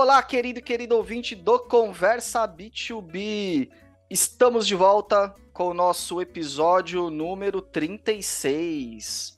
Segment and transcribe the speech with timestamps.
[0.00, 3.68] Olá, querido e querido ouvinte do Conversa B2B.
[4.08, 9.36] Estamos de volta com o nosso episódio número 36,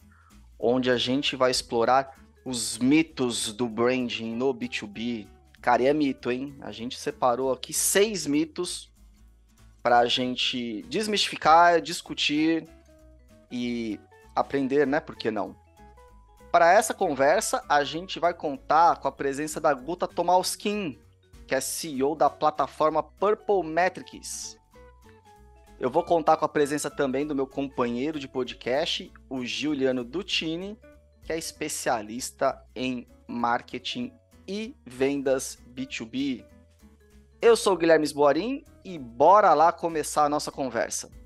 [0.58, 2.14] onde a gente vai explorar
[2.44, 5.26] os mitos do branding no B2B.
[5.62, 6.54] Cara, é mito, hein?
[6.60, 8.92] A gente separou aqui seis mitos
[9.82, 12.68] para a gente desmistificar, discutir
[13.50, 13.98] e
[14.36, 15.00] aprender, né?
[15.00, 15.56] Por que não?
[16.50, 20.98] Para essa conversa, a gente vai contar com a presença da Guta Tomalskin,
[21.46, 24.58] que é CEO da plataforma Purple Metrics.
[25.78, 30.76] Eu vou contar com a presença também do meu companheiro de podcast, o Giuliano Dutini,
[31.22, 34.12] que é especialista em marketing
[34.46, 36.44] e vendas B2B.
[37.40, 41.19] Eu sou o Guilherme Esboarim e bora lá começar a nossa conversa.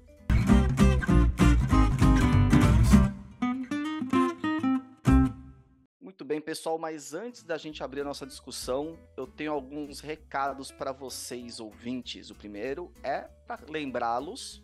[6.55, 11.59] Pessoal, mas antes da gente abrir a nossa discussão, eu tenho alguns recados para vocês
[11.59, 12.31] ouvintes.
[12.31, 14.63] O primeiro é para lembrá-los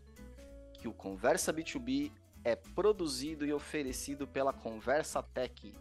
[0.74, 2.12] que o Conversa B2B
[2.44, 5.74] é produzido e oferecido pela Conversa Tech,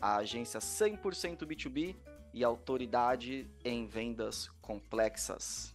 [0.00, 1.94] a agência 100% B2B
[2.32, 5.73] e autoridade em vendas complexas.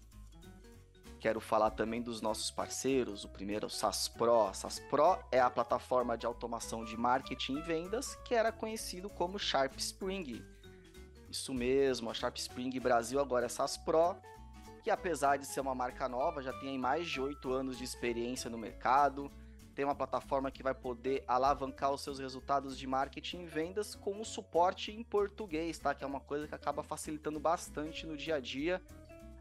[1.19, 3.25] Quero falar também dos nossos parceiros.
[3.25, 4.53] O primeiro é o SaaS Pro.
[4.53, 9.37] SaaS Pro é a plataforma de automação de marketing e vendas que era conhecido como
[9.37, 10.41] Sharp Spring.
[11.29, 14.15] Isso mesmo, a Sharp Spring Brasil agora é SaaS Pro,
[14.81, 18.49] que apesar de ser uma marca nova, já tem mais de oito anos de experiência
[18.49, 19.29] no mercado.
[19.75, 24.21] Tem uma plataforma que vai poder alavancar os seus resultados de marketing e vendas com
[24.21, 25.93] o suporte em português, tá?
[25.93, 28.81] Que é uma coisa que acaba facilitando bastante no dia a dia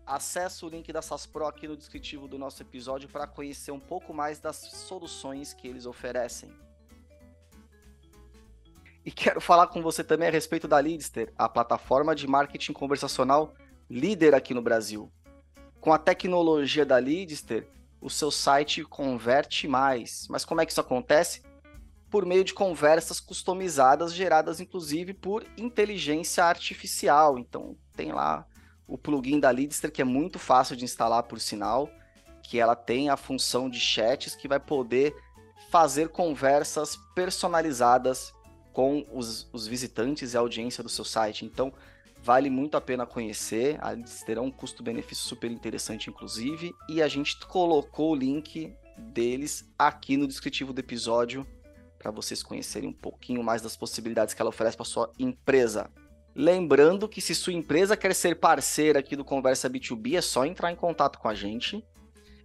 [0.09, 3.79] Acesse o link da SAS Pro aqui no descritivo do nosso episódio para conhecer um
[3.79, 6.51] pouco mais das soluções que eles oferecem.
[9.05, 13.53] E quero falar com você também a respeito da Leadster, a plataforma de marketing conversacional
[13.89, 15.13] líder aqui no Brasil.
[15.79, 17.69] Com a tecnologia da Leadster,
[18.01, 20.27] o seu site converte mais.
[20.31, 21.43] Mas como é que isso acontece?
[22.09, 27.39] Por meio de conversas customizadas, geradas inclusive por inteligência artificial.
[27.39, 28.47] Então, tem lá
[28.89, 31.91] o plugin da Leadster, que é muito fácil de instalar, por sinal,
[32.43, 35.15] que ela tem a função de chats que vai poder
[35.71, 38.33] fazer conversas personalizadas
[38.73, 41.45] com os, os visitantes e a audiência do seu site.
[41.45, 41.73] Então,
[42.23, 43.79] vale muito a pena conhecer.
[43.85, 50.17] Leadster é um custo-benefício super interessante, inclusive, e a gente colocou o link deles aqui
[50.17, 51.47] no descritivo do episódio
[51.99, 55.91] para vocês conhecerem um pouquinho mais das possibilidades que ela oferece para sua empresa.
[56.35, 60.71] Lembrando que se sua empresa quer ser parceira aqui do Conversa B2B, é só entrar
[60.71, 61.85] em contato com a gente.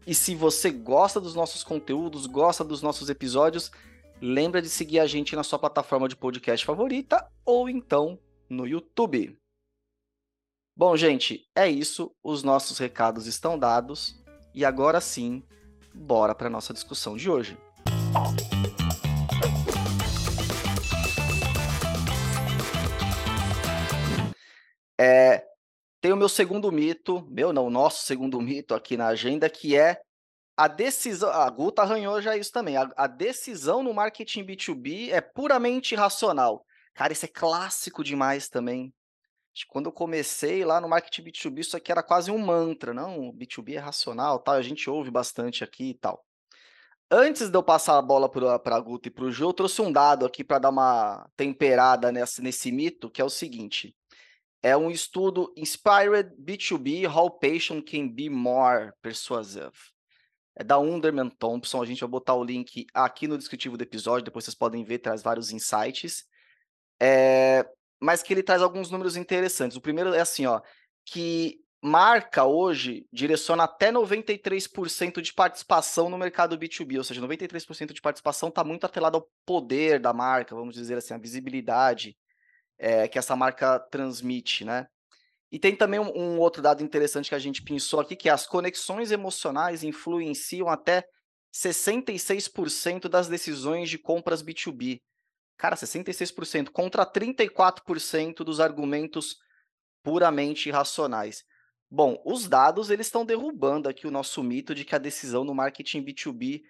[0.06, 3.72] E se você gosta dos nossos conteúdos, gosta dos nossos episódios,
[4.22, 9.38] lembra de seguir a gente na sua plataforma de podcast favorita ou então no YouTube.
[10.76, 12.12] Bom, gente, é isso.
[12.24, 14.20] Os nossos recados estão dados.
[14.54, 15.44] E agora sim,
[15.94, 17.58] bora para nossa discussão de hoje.
[25.00, 25.46] É,
[26.02, 30.02] tem o meu segundo mito, meu não, nosso segundo mito aqui na agenda, que é
[30.58, 31.30] a decisão.
[31.30, 32.78] A Guta arranhou já isso também.
[32.78, 36.66] A, a decisão no marketing B2B é puramente racional.
[36.94, 38.94] Cara, isso é clássico demais também.
[39.68, 43.32] Quando eu comecei lá no marketing B2B, isso aqui era quase um mantra, não?
[43.32, 44.56] B2B é racional, tal.
[44.56, 46.24] A gente ouve bastante aqui e tal.
[47.10, 49.82] Antes de eu passar a bola para a Guta e para o Jô, eu trouxe
[49.82, 53.96] um dado aqui para dar uma temperada nesse mito, que é o seguinte:
[54.64, 59.74] é um estudo Inspired B2B How Patient Can Be More Persuasive.
[60.56, 61.82] É da Underman Thompson.
[61.82, 64.24] A gente vai botar o link aqui no descritivo do episódio.
[64.24, 66.24] Depois vocês podem ver, traz vários insights.
[67.02, 67.66] É,
[68.00, 69.76] mas que ele traz alguns números interessantes.
[69.76, 70.62] O primeiro é assim, ó,
[71.06, 78.02] que marca hoje direciona até 93% de participação no mercado B2B, ou seja, 93% de
[78.02, 82.16] participação está muito atrelado ao poder da marca, vamos dizer assim, a visibilidade
[82.78, 84.88] é, que essa marca transmite, né?
[85.52, 88.48] E tem também um, um, outro dado interessante que a gente pensou aqui, que as
[88.48, 91.04] conexões emocionais influenciam até
[91.54, 95.00] 66% das decisões de compras B2B.
[95.56, 99.38] Cara, 66% contra 34% dos argumentos
[100.04, 101.44] puramente irracionais.
[101.90, 105.54] Bom, os dados eles estão derrubando aqui o nosso mito de que a decisão no
[105.54, 106.62] marketing B2B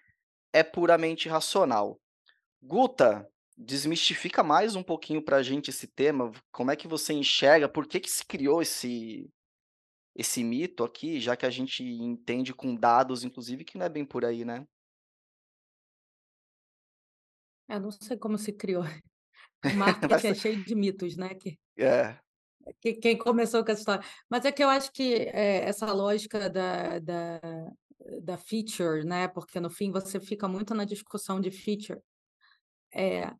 [0.52, 1.98] é puramente racional.
[2.62, 3.26] Guta,
[3.58, 6.32] desmistifica mais um pouquinho para a gente esse tema.
[6.52, 7.70] Como é que você enxerga?
[7.70, 9.30] Por que, que se criou esse,
[10.16, 14.06] esse mito aqui, já que a gente entende com dados, inclusive, que não é bem
[14.06, 14.66] por aí, né?
[17.70, 18.84] Eu não sei como se criou.
[19.66, 21.34] O marketing é cheio de mitos, né?
[21.36, 21.58] Que...
[21.78, 22.20] É.
[23.02, 24.06] quem começou com essa história.
[24.30, 27.40] Mas é que eu acho que é, essa lógica da, da,
[28.22, 29.30] da feature, né?
[29.30, 32.02] Porque no fim você fica muito na discussão de feature.
[32.94, 33.34] É,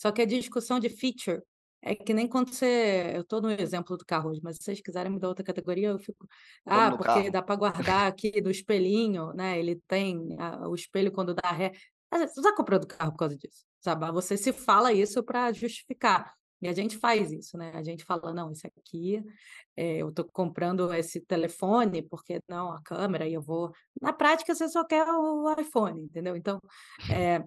[0.00, 1.42] só que a discussão de feature
[1.82, 3.12] é que nem quando você.
[3.14, 5.88] Eu estou no exemplo do carro hoje, mas se vocês quiserem me dar outra categoria,
[5.88, 6.26] eu fico.
[6.64, 7.30] Ah, porque carro.
[7.30, 9.58] dá para guardar aqui do espelhinho, né?
[9.58, 11.72] Ele tem a, o espelho quando dá ré.
[12.10, 14.10] Você já comprou do carro por causa disso, sabe?
[14.12, 16.34] Você se fala isso para justificar.
[16.62, 17.70] E a gente faz isso, né?
[17.74, 19.22] A gente fala, não, isso aqui,
[19.76, 23.70] é, eu estou comprando esse telefone, porque não, a câmera, e eu vou.
[24.00, 26.36] Na prática, você só quer o iPhone, entendeu?
[26.36, 26.60] Então,
[27.10, 27.42] é,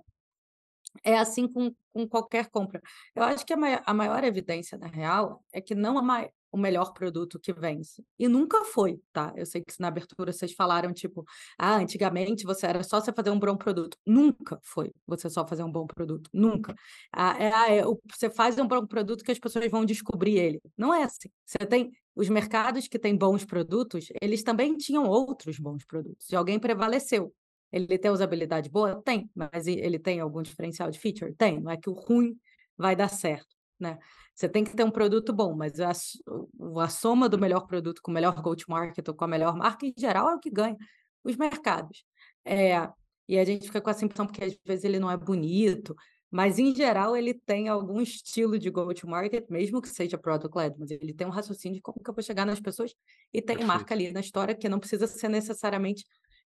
[1.03, 2.81] é assim com, com qualquer compra.
[3.15, 6.57] Eu acho que a maior, a maior evidência, na real, é que não é o
[6.57, 8.05] melhor produto que vence.
[8.17, 9.33] E nunca foi, tá?
[9.35, 11.25] Eu sei que na abertura vocês falaram, tipo,
[11.57, 13.97] ah, antigamente você era só você fazer um bom produto.
[14.05, 16.29] Nunca foi você só fazer um bom produto.
[16.31, 16.75] Nunca.
[17.11, 17.81] Ah, é, ah, é,
[18.11, 20.61] você faz um bom produto que as pessoas vão descobrir ele.
[20.77, 21.29] Não é assim.
[21.43, 26.29] Você tem os mercados que têm bons produtos, eles também tinham outros bons produtos.
[26.29, 27.33] E alguém prevaleceu.
[27.73, 29.01] Ele tem usabilidade boa?
[29.01, 31.33] Tem, mas ele tem algum diferencial de feature?
[31.33, 32.37] Tem, não é que o ruim
[32.77, 33.97] vai dar certo, né?
[34.35, 38.11] Você tem que ter um produto bom, mas a, a soma do melhor produto com
[38.11, 40.77] o melhor go-to-market ou com a melhor marca, em geral, é o que ganha
[41.23, 42.05] os mercados.
[42.45, 42.87] É,
[43.27, 45.95] e a gente fica com essa impressão porque às vezes ele não é bonito,
[46.29, 51.13] mas em geral ele tem algum estilo de go-to-market, mesmo que seja product-led, mas ele
[51.13, 52.93] tem um raciocínio de como que eu vou chegar nas pessoas
[53.31, 53.67] e tem Perfeito.
[53.67, 56.05] marca ali na história que não precisa ser necessariamente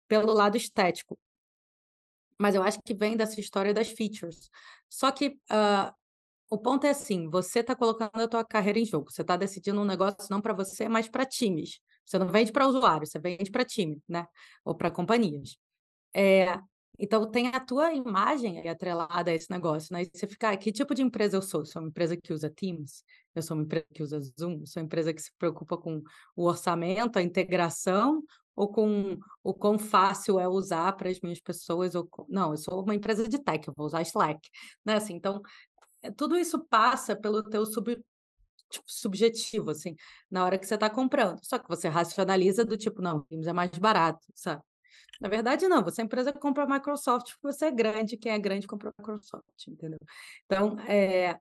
[0.07, 1.17] pelo lado estético.
[2.39, 4.49] Mas eu acho que vem dessa história das features.
[4.89, 5.93] Só que uh,
[6.49, 9.81] o ponto é assim: você está colocando a tua carreira em jogo, você está decidindo
[9.81, 11.79] um negócio não para você, mas para times.
[12.05, 14.27] Você não vende para usuário, você vende para time, né?
[14.65, 15.57] Ou para companhias.
[16.13, 16.59] É,
[16.99, 20.03] então tem a tua imagem aí atrelada a esse negócio, né?
[20.03, 21.65] E você fica, que tipo de empresa eu sou?
[21.65, 23.03] Sou uma empresa que usa Teams?
[23.33, 24.65] Eu sou uma empresa que usa Zoom?
[24.65, 26.03] Sou uma empresa que se preocupa com
[26.35, 28.21] o orçamento, a integração
[28.55, 31.95] ou com o quão fácil é usar para as minhas pessoas.
[31.95, 32.25] Ou com...
[32.29, 34.49] Não, eu sou uma empresa de tech, eu vou usar Slack.
[34.85, 34.95] Né?
[34.95, 35.41] Assim, então,
[36.01, 37.95] é, tudo isso passa pelo teu sub,
[38.69, 39.95] tipo, subjetivo, assim,
[40.29, 41.39] na hora que você está comprando.
[41.43, 44.61] Só que você racionaliza do tipo, não, Teams é mais barato, sabe?
[45.21, 48.31] Na verdade, não, você é empresa que compra a Microsoft porque você é grande, quem
[48.33, 49.99] é grande compra a Microsoft, entendeu?
[50.45, 51.39] Então, é...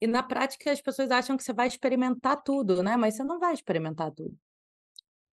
[0.00, 2.96] e na prática as pessoas acham que você vai experimentar tudo, né?
[2.96, 4.36] Mas você não vai experimentar tudo.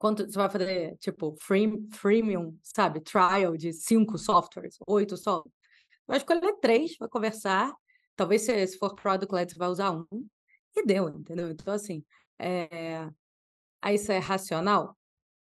[0.01, 3.00] Quanto você vai fazer, tipo, free, freemium, sabe?
[3.01, 5.56] Trial de cinco softwares, oito softwares.
[6.07, 7.71] Vai escolher três, vai conversar.
[8.15, 10.27] Talvez se, se for product led, você vai usar um.
[10.75, 11.51] E deu, entendeu?
[11.51, 12.03] Então, assim,
[12.39, 13.07] é...
[13.80, 14.98] aí isso é racional?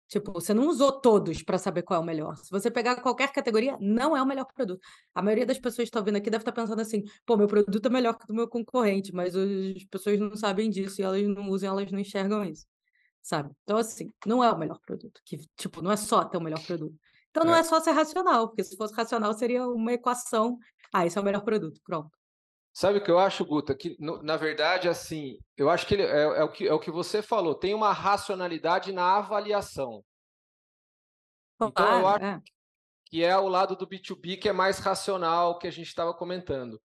[0.08, 2.36] Tipo, você não usou todos para saber qual é o melhor.
[2.38, 4.82] Se você pegar qualquer categoria, não é o melhor produto.
[5.14, 7.86] A maioria das pessoas que estão vindo aqui deve estar pensando assim: pô, meu produto
[7.86, 11.28] é melhor que o do meu concorrente, mas as pessoas não sabem disso e elas
[11.28, 12.66] não usam, elas não enxergam isso
[13.30, 13.52] sabe?
[13.64, 15.22] Então, assim, não é o melhor produto.
[15.24, 16.96] Que, tipo, não é só ter o melhor produto.
[17.30, 17.60] Então, não é.
[17.60, 20.58] é só ser racional, porque se fosse racional, seria uma equação.
[20.92, 22.10] Ah, esse é o melhor produto, pronto.
[22.74, 23.76] Sabe o que eu acho, Guta?
[23.76, 26.80] Que, no, na verdade, assim, eu acho que ele, é, é, o que é o
[26.80, 30.04] que você falou, tem uma racionalidade na avaliação.
[31.62, 32.42] Então, eu acho é.
[33.06, 36.82] que é o lado do B2B que é mais racional que a gente estava comentando.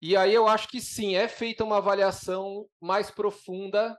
[0.00, 3.96] E aí eu acho que sim, é feita uma avaliação mais profunda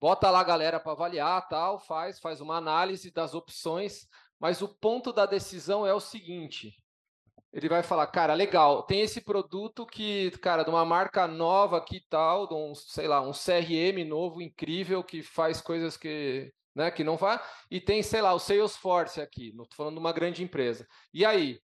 [0.00, 4.06] bota lá a galera para avaliar, tal, faz, faz uma análise das opções,
[4.38, 6.74] mas o ponto da decisão é o seguinte:
[7.52, 12.00] ele vai falar, cara, legal, tem esse produto que, cara, de uma marca nova aqui
[12.08, 17.02] tal, de um, sei lá, um CRM novo, incrível, que faz coisas que, né, que
[17.02, 17.40] não vai,
[17.70, 20.86] e tem, sei lá, o Salesforce aqui, não tô falando de uma grande empresa.
[21.12, 21.58] E aí,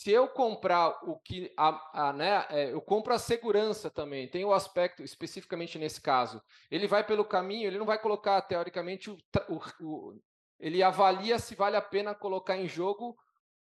[0.00, 4.42] se eu comprar o que a, a, né, é, eu compro a segurança também, tem
[4.46, 6.42] o aspecto especificamente nesse caso.
[6.70, 9.18] Ele vai pelo caminho, ele não vai colocar teoricamente o,
[9.50, 10.20] o, o
[10.58, 13.14] ele avalia se vale a pena colocar em jogo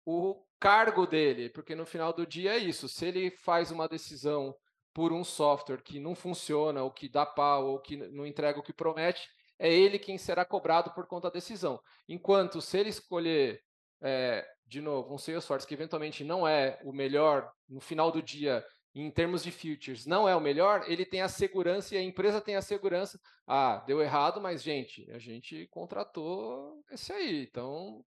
[0.03, 2.89] o cargo dele, porque no final do dia é isso.
[2.89, 4.55] Se ele faz uma decisão
[4.96, 8.63] por um software que não funciona, ou que dá pau, ou que não entrega o
[8.63, 9.29] que promete,
[9.60, 11.79] é ele quem será cobrado por conta da decisão.
[12.10, 13.62] Enquanto se ele escolher
[14.01, 18.66] é, de novo, um Salesforce que eventualmente não é o melhor no final do dia
[18.94, 22.40] em termos de futures, não é o melhor, ele tem a segurança e a empresa
[22.40, 23.20] tem a segurança.
[23.46, 28.04] Ah, deu errado, mas gente, a gente contratou esse aí, então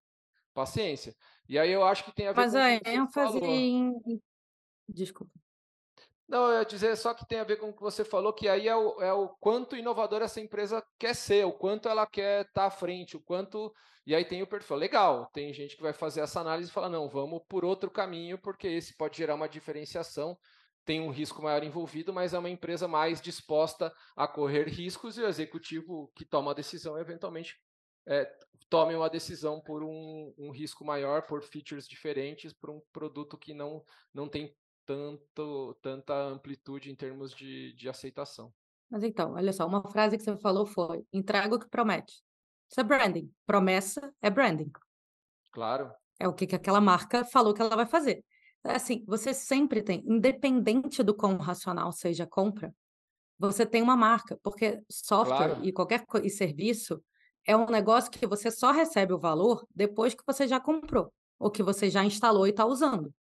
[0.54, 1.14] paciência.
[1.46, 3.94] E aí eu acho que tem a ver mas com a ênfase em
[4.88, 5.32] desculpa.
[6.28, 8.46] Não, eu ia dizer só que tem a ver com o que você falou, que
[8.48, 12.42] aí é o, é o quanto inovadora essa empresa quer ser, o quanto ela quer
[12.42, 13.72] estar tá à frente, o quanto.
[14.06, 14.76] E aí tem o perfil.
[14.76, 18.38] Legal, tem gente que vai fazer essa análise e fala, não, vamos por outro caminho,
[18.38, 20.38] porque esse pode gerar uma diferenciação.
[20.84, 25.22] tem um risco maior envolvido, mas é uma empresa mais disposta a correr riscos e
[25.22, 27.56] o executivo que toma a decisão, eventualmente,
[28.06, 28.30] é,
[28.70, 33.52] tome uma decisão por um, um, risco maior, por features diferentes, por um produto que
[33.54, 33.82] não,
[34.14, 34.54] não tem
[34.88, 38.50] tanto, tanta amplitude em termos de, de aceitação.
[38.90, 42.22] Mas então, olha só, uma frase que você falou foi: entrega o que promete.
[42.70, 43.30] Isso é branding.
[43.46, 44.72] Promessa é branding.
[45.52, 45.92] Claro.
[46.18, 48.24] É o que, que aquela marca falou que ela vai fazer.
[48.64, 52.74] Assim, você sempre tem, independente do quão racional seja a compra,
[53.38, 55.64] você tem uma marca, porque software claro.
[55.64, 57.00] e qualquer e serviço
[57.46, 61.50] é um negócio que você só recebe o valor depois que você já comprou, ou
[61.50, 63.14] que você já instalou e está usando.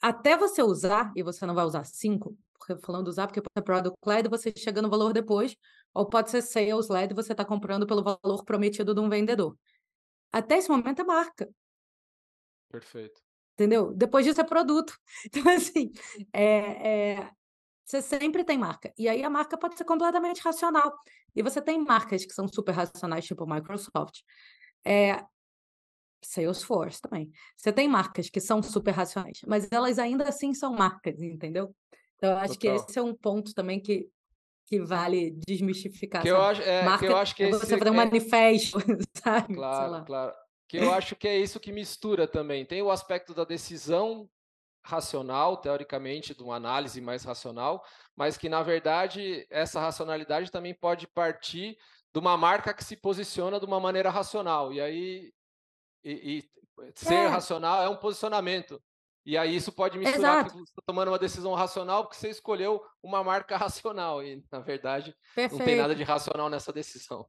[0.00, 3.62] Até você usar, e você não vai usar cinco, porque falando usar, porque pode ser
[3.62, 5.56] Product LED, você chega no valor depois,
[5.94, 9.56] ou pode ser Sales LED, você está comprando pelo valor prometido de um vendedor.
[10.32, 11.48] Até esse momento é marca.
[12.70, 13.26] Perfeito
[13.56, 13.92] entendeu?
[13.94, 14.96] Depois disso é produto.
[15.26, 15.90] Então, assim,
[16.32, 17.30] é, é,
[17.84, 18.92] você sempre tem marca.
[18.96, 20.94] E aí a marca pode ser completamente racional.
[21.34, 24.20] E você tem marcas que são super racionais, tipo Microsoft.
[24.84, 25.24] É,
[26.28, 27.30] Salesforce também.
[27.56, 31.74] Você tem marcas que são super racionais, mas elas ainda assim são marcas, entendeu?
[32.16, 32.58] Então, eu acho Total.
[32.58, 34.08] que esse é um ponto também que,
[34.66, 36.22] que vale desmistificar.
[36.22, 38.78] Que eu acho, é, Marca, que eu acho que é você fazer um é manifesto,
[39.22, 39.54] sabe?
[39.54, 40.34] Claro, claro
[40.68, 42.64] que eu acho que é isso que mistura também.
[42.64, 44.28] Tem o aspecto da decisão
[44.82, 47.84] racional, teoricamente, de uma análise mais racional,
[48.16, 51.76] mas que, na verdade, essa racionalidade também pode partir
[52.12, 54.72] de uma marca que se posiciona de uma maneira racional.
[54.72, 55.32] E aí,
[56.06, 57.26] e, e ser é.
[57.26, 58.80] racional é um posicionamento.
[59.24, 60.50] E aí isso pode misturar Exato.
[60.50, 64.22] que você está tomando uma decisão racional porque você escolheu uma marca racional.
[64.22, 65.58] E, na verdade, Perfeito.
[65.58, 67.26] não tem nada de racional nessa decisão.